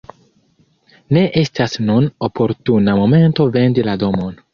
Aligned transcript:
Ne 1.17 1.21
estas 1.41 1.77
nun 1.89 2.07
oportuna 2.29 2.95
momento 3.01 3.47
vendi 3.59 3.85
la 3.91 3.95
domon. 4.05 4.35